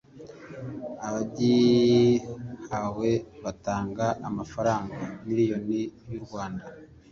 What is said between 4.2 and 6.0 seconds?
amafranga miliyoni